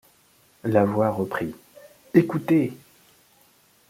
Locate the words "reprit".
1.11-1.53